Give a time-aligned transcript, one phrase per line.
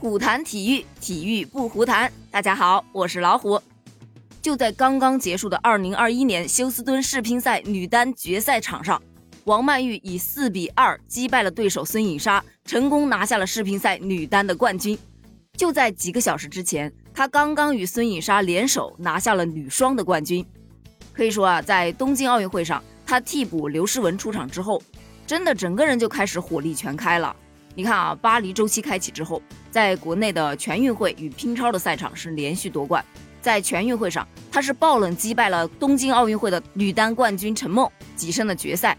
[0.00, 2.10] 虎谈体育，体育不胡谈。
[2.30, 3.60] 大家好，我是老虎。
[4.40, 9.02] 就在刚刚结束的二零二一年休斯敦世乒赛女单决赛场上，
[9.42, 14.96] 王曼玉以四比二击败了对手孙颖莎，成功拿下了世乒赛女单的冠军。
[15.56, 20.46] 就在几个小时之前，她刚刚与孙颖莎联手拿下了女双的冠军。
[21.12, 24.80] 可以说啊，在东京奥运会上，她替补刘诗雯出场之后，
[25.26, 27.34] 真的整个人就开始火力全开了。
[27.78, 29.40] 你看啊，巴黎周期开启之后，
[29.70, 33.04] 在国内的全运会与乒超的赛场是连续夺冠。
[33.40, 38.98] 在全运会上，她是爆冷击败了东京奥运会的女单冠军陈梦，跻身了决赛。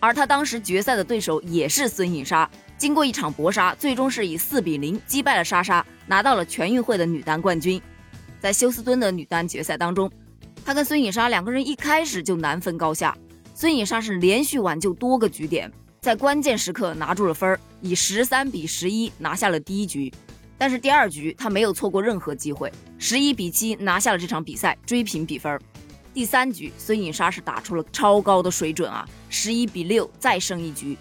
[0.00, 2.46] 而她当时决赛的对手也是孙颖莎，
[2.76, 7.80] 经过一场搏杀，最终是以四比零击败了莎莎，拿到了全运会的女单冠军。
[8.38, 10.12] 在休斯敦的女单决赛当中，
[10.62, 13.16] 她跟孙颖莎两个人一开始就难分高下，
[13.54, 15.72] 孙颖莎是连续挽救多个局点。
[16.00, 20.10] 在关键时刻拿住了分儿，以十三比十一拿下了第一局。
[20.56, 25.60] 但是第二局他没有错过任何机会，十一比七拿下了这场比赛，追平比分。
[26.14, 30.96] 第三局孙颖莎是打出了超高的水准啊，十一比六再胜一局。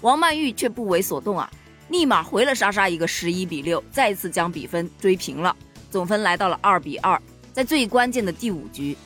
[0.00, 1.50] 王曼玉却不为所动啊，
[1.90, 5.54] 立马回了莎莎一个十一比六，再次将比分追平了，
[5.90, 7.20] 总分来到了二比二。
[7.52, 8.96] 在最关键的第五局，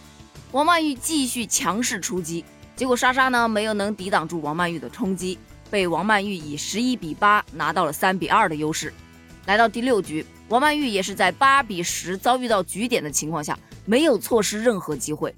[0.53, 2.45] 王曼玉继续强势出击。
[2.75, 5.39] 结果莎莎呢没有能抵挡住王曼玉的冲击，
[5.71, 8.93] 被王曼玉以十一比八拿到了三比二的优势。
[9.47, 15.35] 来到第六局，王曼玉也是在八比十遭遇到局点的情况下，没有错失任何机会，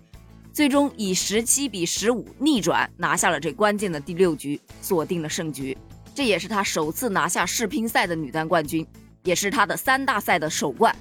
[0.53, 5.77] 最终以十七比十五逆转拿下了这关键的第六局，锁定了胜局。
[6.15, 8.87] 这也是她首次拿下世乒赛的女单冠军，
[9.23, 10.95] 也是她的三大赛的首冠。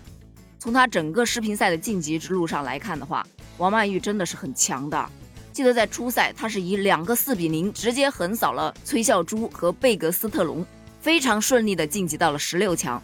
[0.58, 3.26] 从她整个世乒赛的晋级之路上来看的话，
[3.58, 5.10] 王曼玉真的是很强的。
[5.54, 10.66] 记得在初赛，他是以两个四比零直接横扫了崔孝珠和贝格斯特隆，
[11.00, 13.02] 非常顺利的晋级到了十六强。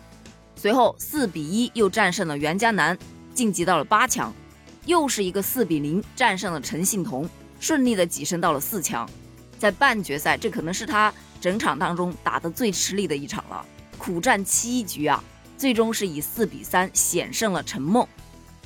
[0.56, 2.98] 随后四比一又战胜了袁嘉楠，
[3.36, 4.34] 晋级到了八强。
[4.86, 9.08] 又是一个四比零战胜了陈幸同，顺利的跻身到了四强。
[9.60, 13.64] 在半决赛，这可能是他整场当中打的最吃力的一场了，
[14.00, 15.24] 苦战七局啊，
[15.56, 18.08] 最终是以四比三险胜了陈梦。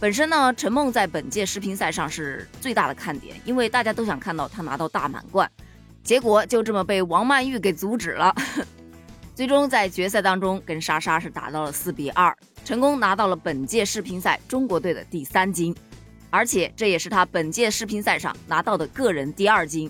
[0.04, 5.50] 本身呢，陈梦在本届世乒赛上是最大的看点，因为大家都想看到她拿到大满贯，
[6.04, 8.36] 结果就这么被王曼玉给阻止了。
[9.34, 15.74] 最终在决赛当中跟莎莎是打到了四比二，成功拿到了本届世乒赛中国队的第三金，
[16.30, 19.90] 而且这也是她本届世乒赛上拿到的个人第二金。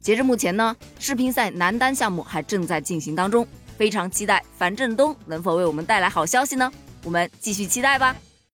[0.00, 3.46] 截至目前呢，世乒赛男单项目还正在进行当中，
[3.78, 6.68] 非常期待樊振东能否为我们带来好消息呢？
[7.04, 8.16] 我们继续期待吧。